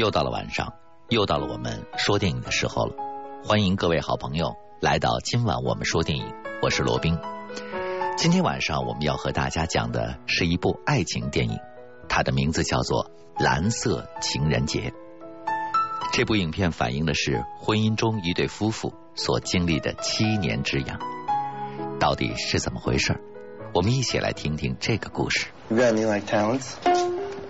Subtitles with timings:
[0.00, 0.72] 又到了晚上，
[1.10, 2.94] 又到了我们说电影的时候了。
[3.44, 6.24] 欢迎各位好朋友来到今晚我们说电影，
[6.62, 7.18] 我是罗宾。
[8.16, 11.58] 今天晚上我们要和大家讲的是一部爱情电影，
[12.08, 13.10] 它的名字叫做
[13.44, 14.90] 《蓝色情人节》。
[16.14, 20.98] 这部影片反映的是婚姻中一对夫妇所经历的七年之痒，
[22.00, 23.20] 到底是怎么回事？
[23.74, 25.48] 我们一起来听听这个故事。
[25.68, 26.76] You got any like talents?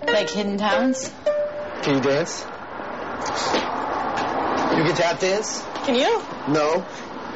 [0.05, 1.11] Like hidden talents?
[1.81, 2.45] Can you dance?
[4.77, 5.65] You can tap dance?
[5.85, 6.21] Can you?
[6.47, 6.85] No.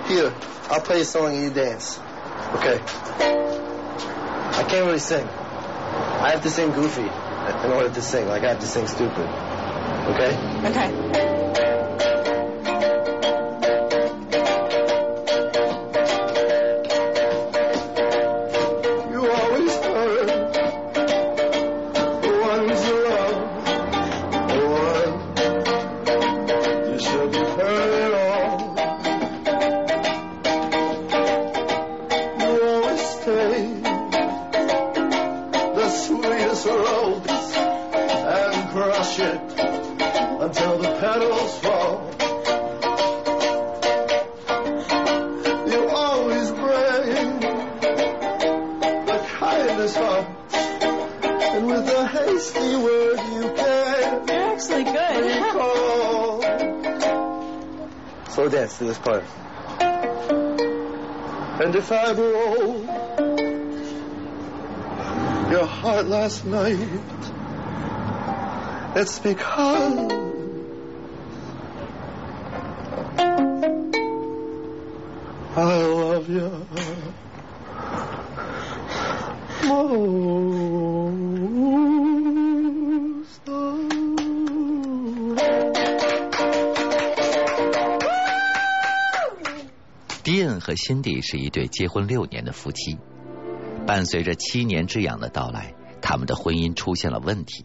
[0.07, 0.31] Here,
[0.69, 1.99] I'll play a song and you dance.
[2.53, 2.79] Okay.
[2.79, 5.27] I can't really sing.
[5.27, 8.27] I have to sing goofy in order to sing.
[8.27, 9.27] Like I have to sing stupid.
[10.13, 10.37] Okay?
[10.69, 11.24] Okay.
[41.25, 42.11] Petals fall.
[45.67, 47.39] You always bring
[49.05, 50.27] the kindness heart.
[50.53, 55.43] And with a hasty word you can You're actually good.
[55.43, 56.41] recall.
[58.29, 59.23] Slow dance to this part.
[61.61, 62.85] And if I broke
[65.51, 66.77] your heart last night,
[68.97, 70.34] it's because
[75.57, 76.51] I love you.
[79.63, 80.19] Most
[83.47, 83.79] of
[90.23, 92.97] 迪恩和辛迪是一对结婚六年的夫妻，
[93.87, 97.63] 伴随着七年之痒的到来，他们的婚姻出现了问题。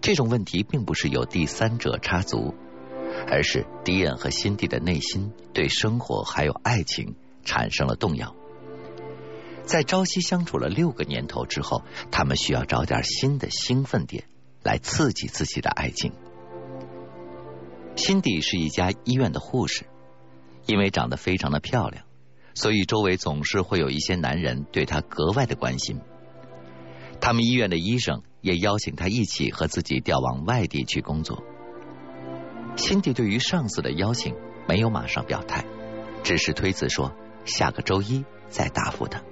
[0.00, 2.54] 这种问题并不是有第三者插足，
[3.28, 7.14] 而是迪恩和辛迪的内心对生活还有爱情
[7.44, 8.34] 产生了动摇。
[9.64, 14.24] 在朝夕相处了六个年头之后，他们需要找点新的兴奋点
[14.62, 16.12] 来刺激自己的爱情。
[17.96, 19.86] 辛迪是一家医院的护士。
[20.66, 22.04] 因为长得非常的漂亮，
[22.54, 25.98] 所以周围总是会有一些男人对她格外的关心。
[27.20, 31.42] 他们医院的医生也邀请她一起和自己调往外地去工作。
[32.76, 34.34] 辛迪对于上司的邀请
[34.66, 35.64] 没有马上表态，
[36.22, 37.12] 只是推辞说
[37.44, 39.22] 下个周一再答复他。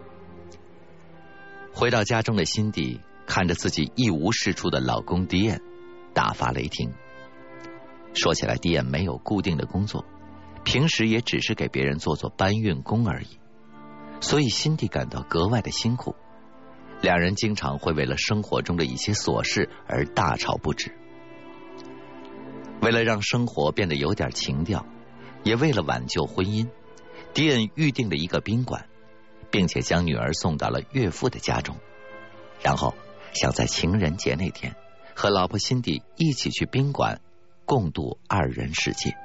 [1.72, 5.60] 回到家中的辛迪看着自己一无是处的老公迪恩，
[6.12, 6.92] 大发雷霆。
[8.14, 10.04] 说起来，迪恩没有固定的工作。
[10.64, 13.38] 平时也只是给别人做做搬运工而已，
[14.20, 16.14] 所以辛迪感到格外的辛苦。
[17.00, 20.92] 两人经常会为了生活中的一些琐事而大吵不止。
[22.80, 24.86] 为了让生活变得有点情调，
[25.42, 26.68] 也为了挽救婚姻，
[27.34, 28.86] 迪恩预定了一个宾馆，
[29.50, 31.76] 并且将女儿送到了岳父的家中，
[32.62, 32.94] 然后
[33.32, 34.76] 想在情人节那天
[35.14, 37.20] 和老婆辛迪一起去宾馆
[37.64, 39.16] 共度二人世界。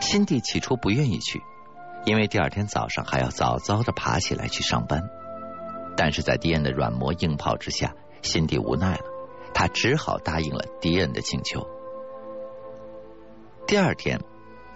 [0.00, 1.40] 辛迪起初不愿意去，
[2.04, 5.02] 因为第二天早上还要早早的爬起来去上班。
[5.96, 9.04] 但是在迪恩的软磨硬泡之下，辛迪无奈了，
[9.54, 11.66] 他只好答应了迪恩的请求。
[13.66, 14.20] 第二天，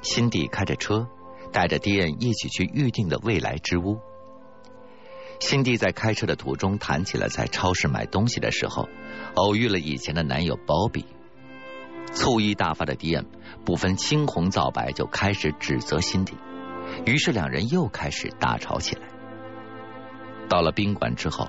[0.01, 1.07] 辛迪开着车，
[1.53, 3.99] 带着迪恩一起去预定的未来之屋。
[5.41, 8.89] 辛迪在开车的途中谈起了在超市买东西的时候，
[9.35, 11.05] 偶遇了以前的男友鲍比。
[12.15, 13.27] 醋意大发的迪恩
[13.67, 16.35] 不分青红皂白就开始指责辛迪，
[17.05, 19.03] 于是两人又开始大吵起来。
[20.49, 21.47] 到了宾馆之后，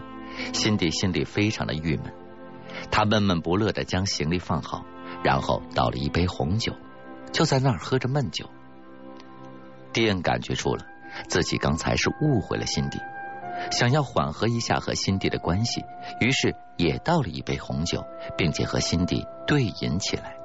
[0.51, 2.13] 辛迪心里非常的郁闷，
[2.91, 4.83] 他闷闷不乐的将行李放好，
[5.23, 6.73] 然后倒了一杯红酒，
[7.31, 8.49] 就在那儿喝着闷酒。
[9.91, 10.85] 迪恩感觉出了
[11.27, 12.99] 自己刚才是误会了辛迪，
[13.71, 15.81] 想要缓和一下和辛迪的关系，
[16.21, 18.03] 于是也倒了一杯红酒，
[18.37, 20.35] 并且和辛迪对饮起来。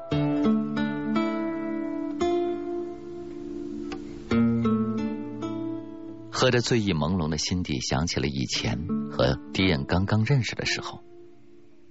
[6.31, 11.01] 喝得醉意朦胧的辛迪想起了以前和迪恩刚刚认识的时候。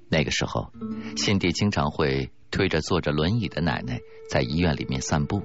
[0.10, 0.72] 那个时候，
[1.18, 5.42] 辛迪经常会推着坐着轮椅的奶奶在医院里面散步。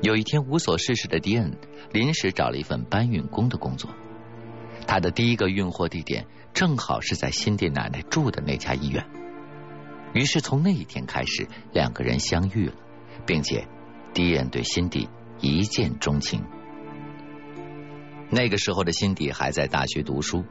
[0.00, 1.58] 有一天，无所事事的迪恩
[1.92, 3.90] 临时找了一份搬运工的工作。
[4.86, 9.06] 他的第一个运货地点正好是在辛迪奶奶住的那家医院。
[10.14, 12.74] 于是从那一天开始，两个人相遇了，
[13.26, 13.68] 并且
[14.14, 16.42] 迪恩对辛迪一见钟情。
[18.30, 20.42] 那个时候的辛迪还在大学读书，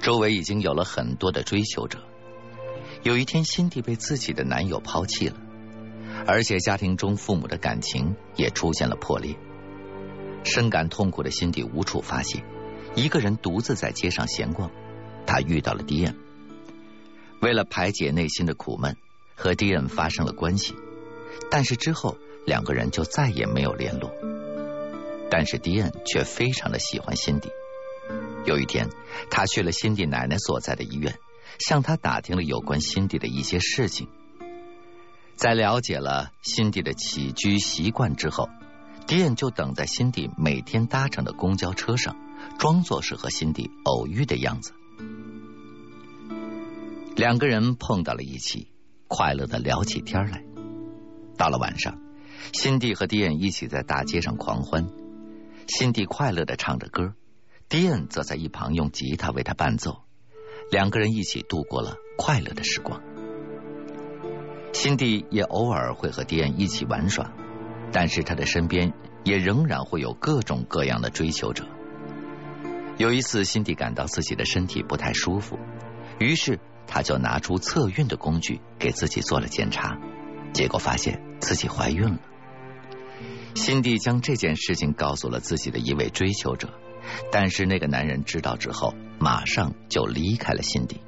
[0.00, 2.00] 周围已经有了很多的追求者。
[3.02, 5.36] 有一天，辛迪被自己的男友抛弃了，
[6.26, 9.36] 而且家庭中父母的感情也出现了破裂。
[10.44, 12.42] 深感痛苦的辛迪无处发泄，
[12.94, 14.70] 一个人独自在街上闲逛。
[15.26, 16.16] 他遇到了迪恩，
[17.40, 18.96] 为了排解内心的苦闷，
[19.36, 20.74] 和迪恩发生了关系。
[21.50, 22.16] 但是之后
[22.46, 24.12] 两个人就再也没有联络。
[25.30, 27.50] 但是迪恩却非常的喜欢辛迪。
[28.44, 28.88] 有一天，
[29.30, 31.18] 他去了辛迪奶奶所在的医院。
[31.58, 34.08] 向他打听了有关辛迪的一些事情，
[35.36, 38.48] 在了解了辛迪的起居习惯之后，
[39.06, 42.16] 迪恩就等在辛迪每天搭乘的公交车上，
[42.58, 44.72] 装作是和辛迪偶遇的样子。
[47.16, 48.68] 两个人碰到了一起，
[49.08, 50.44] 快乐的聊起天来。
[51.36, 51.98] 到了晚上，
[52.52, 54.88] 辛迪和迪恩一起在大街上狂欢，
[55.66, 57.14] 辛迪快乐的唱着歌，
[57.68, 60.04] 迪恩则在一旁用吉他为他伴奏。
[60.70, 63.02] 两个人一起度过了快乐的时光。
[64.72, 67.32] 辛迪也偶尔会和迪恩一起玩耍，
[67.90, 68.92] 但是他的身边
[69.24, 71.66] 也仍然会有各种各样的追求者。
[72.98, 75.58] 有一次，辛迪感到自己的身体不太舒服，
[76.18, 79.98] 于是他就拿出测孕的工具给自己做了检查，
[80.52, 82.18] 结果发现自己怀孕了。
[83.54, 86.68] 辛迪将这件事情告诉了自己的一位追求者。
[87.30, 91.00] 但是那个男人知道之后，马上就离开了辛迪。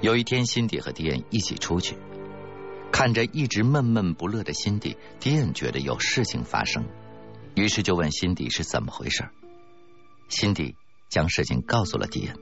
[0.00, 1.96] 有一天，辛迪和迪恩一起出去，
[2.90, 6.86] 看着一直闷闷不乐的辛迪，迪恩觉得有事情发生，
[7.54, 9.28] 于是就问辛迪是怎么回事。
[10.28, 10.74] 辛迪
[11.08, 12.36] 将事情告诉了迪恩。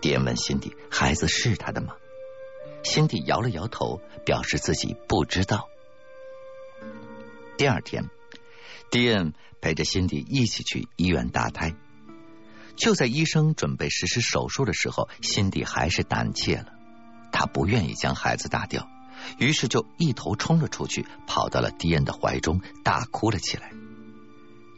[0.00, 1.94] 迪恩问辛迪：“孩子是他的吗？”
[2.82, 5.68] 辛迪摇了摇头，表示自己不知道。
[7.58, 8.08] 第二天，
[8.90, 9.32] 迪恩。
[9.62, 11.74] 陪着辛迪一起去医院打胎，
[12.76, 16.72] 就在医生准备实施手术的时候，辛迪还是胆怯了。
[17.30, 18.88] 他不愿意将孩子打掉，
[19.38, 23.70] 于是就一头冲了出去，跑到了迪恩的怀中，大哭了起来。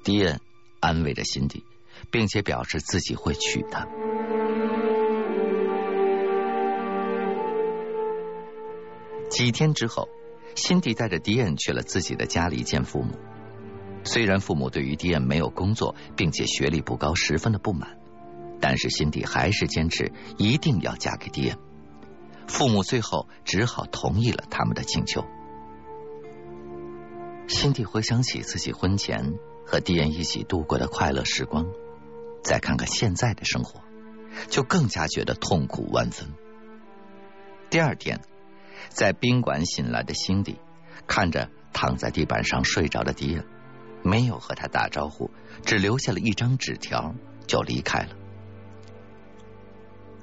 [0.02, 0.40] 迪恩
[0.80, 1.64] 安慰着辛迪，
[2.10, 3.86] 并且表示自己会娶她。
[9.30, 10.08] 几天之后，
[10.56, 13.16] 辛迪带着迪恩去了自己的家里见父母。
[14.04, 17.96] 虽然父母对于迪恩没有工作，并且学历不高十分的不满，
[18.60, 21.58] 但是辛迪还是坚持一定要嫁给迪恩。
[22.48, 25.24] 父母最后只好同意了他们的请求。
[27.46, 29.34] 辛迪回想起自己婚前
[29.64, 31.66] 和迪恩一起度过的快乐时光，
[32.42, 33.80] 再看看现在的生活，
[34.48, 36.28] 就更加觉得痛苦万分。
[37.70, 38.20] 第二天，
[38.88, 40.58] 在宾馆醒来的辛迪
[41.06, 43.46] 看着躺在地板上睡着的迪恩。
[44.02, 45.30] 没有和他打招呼，
[45.64, 47.14] 只留下了一张纸条，
[47.46, 48.16] 就离开了。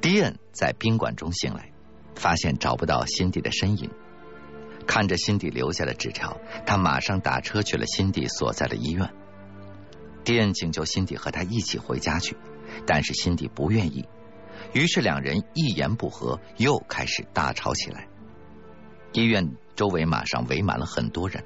[0.02, 1.72] 迪恩在宾馆中醒来，
[2.16, 3.90] 发现找不到辛迪的身影。
[4.88, 9.10] 看着辛迪留下的纸条，他马上打车去了辛迪所在的医院。
[10.24, 12.36] 迪恩请求辛迪和他一起回家去，
[12.86, 14.08] 但是辛迪不愿意，
[14.74, 18.08] 于是两人一言不合，又开始大吵起来。
[19.12, 21.44] 医院周围马上围满了很多人。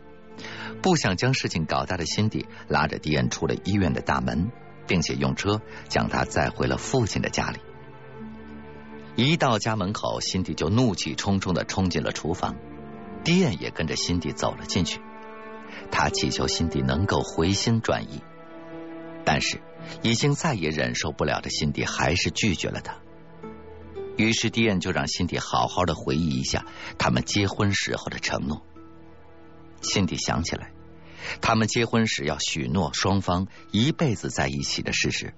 [0.82, 4.52] 不想将事情搞大的辛迪拉着迪恩出了医院的大门，
[4.88, 7.60] 并且用车将他载回了父亲的家里。
[9.16, 12.56] 一到家门口，辛迪就怒气冲冲的冲进了厨房，
[13.24, 15.00] 迪恩也跟着辛迪走了进去。
[15.92, 18.22] 他祈求辛迪能够回心转意，
[19.24, 19.62] 但是
[20.02, 22.98] 已经再也忍受不了的辛迪还是拒绝了他。
[24.18, 26.66] 于是迪恩就让辛迪好好的回忆一下
[26.98, 28.66] 他们结婚时候的承诺。
[29.84, 30.72] 辛迪想起来，
[31.42, 35.34] 他们结婚时要许诺双方一辈子在一起的事实，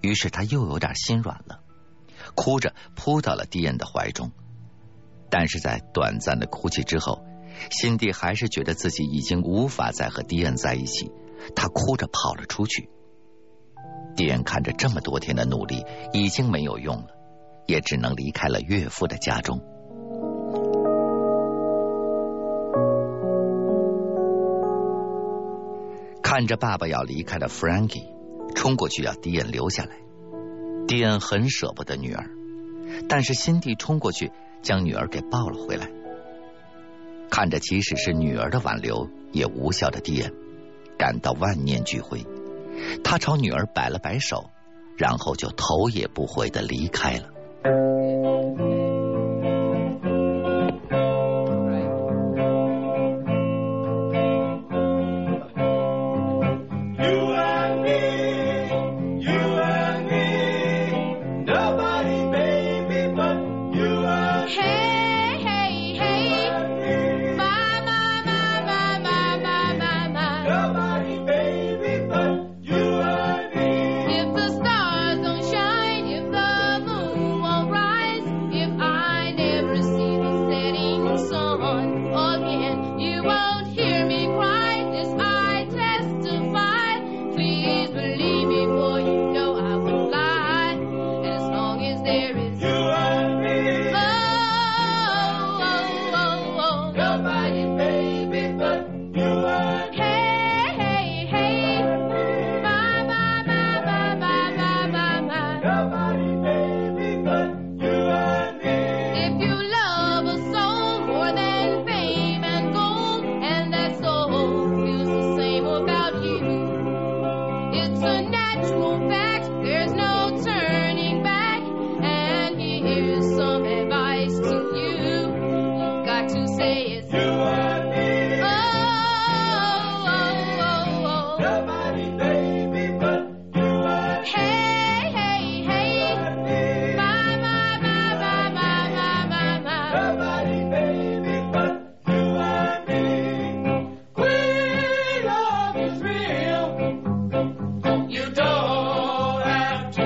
[0.00, 1.60] 于是他又有点心软了，
[2.34, 4.32] 哭着扑到了迪恩的怀中。
[5.30, 7.24] 但是在短暂的哭泣之后，
[7.70, 11.10] 辛迪还是觉得自己已经无法再和迪恩在一起，
[11.54, 12.88] 他哭着跑了出去。
[14.16, 17.08] 迪恩看着这么多天的努力已经没有用了，
[17.66, 19.62] 也只能离开了岳父的家中。
[26.38, 28.06] 看着爸爸要离开的 Frankie，
[28.54, 29.96] 冲过去要迪恩留下来。
[30.86, 32.30] 迪恩很舍不得女儿，
[33.08, 34.30] 但是辛迪冲过去
[34.62, 35.90] 将女儿给抱了回来。
[37.28, 40.32] 看着即使是女儿的挽留也无效的迪恩，
[40.96, 42.24] 感到万念俱灰。
[43.02, 44.48] 他朝女儿摆了摆手，
[44.96, 47.30] 然后就头也不回的离开了。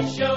[0.08, 0.31] show.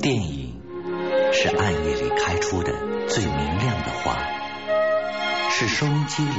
[0.00, 0.54] 电影
[1.32, 2.72] 是暗夜里开出的
[3.06, 4.18] 最明亮的花，
[5.50, 6.30] 是收音机里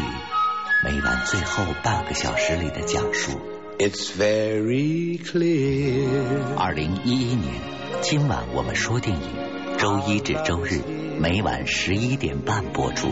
[0.84, 3.40] 每晚最后半个小时里的讲述。
[3.78, 6.58] It's very clear。
[6.58, 7.54] 二零一一年，
[8.02, 10.82] 今晚我们说电影，周一至周日
[11.20, 13.08] 每晚十一点半播出，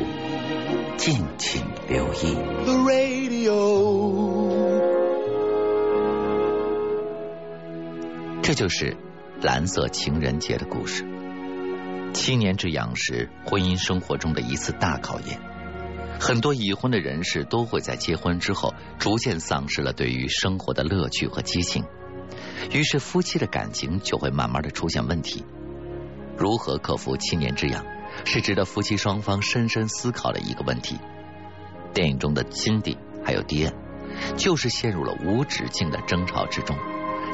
[0.97, 2.35] 敬请留意。
[2.65, 4.16] The radio。
[8.47, 8.95] 这就是
[9.41, 11.05] 蓝色情人节的故事。
[12.13, 15.37] 七年之痒是婚姻生活中的一次大考验，
[16.17, 21.83] 很多已婚的人士都会在结婚之后逐渐丧失了对于生活的乐趣和激情，
[22.71, 25.43] 于是夫妻的感情就会慢慢的出现问题。
[26.37, 27.83] 如何克服七年之痒，
[28.23, 30.97] 是值得夫妻双方深深思考的一个问题。
[31.93, 33.75] 电影中的金迪还有迪恩，
[34.37, 36.77] 就是陷入了无止境的争吵之中。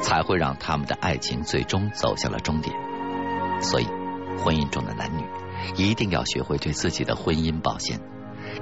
[0.01, 2.75] 才会让他们的爱情最终走向了终点。
[3.61, 3.85] 所以，
[4.37, 5.23] 婚姻中的男女
[5.75, 7.99] 一定要学会对自己的婚姻保鲜，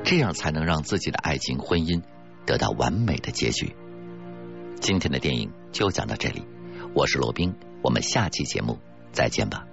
[0.04, 2.02] 这样才能让自己的爱情婚姻
[2.46, 3.76] 得到完美的结局。
[4.80, 6.44] 今天的电影就讲到这里，
[6.94, 8.78] 我是罗宾，我们下期节目
[9.12, 9.66] 再见吧。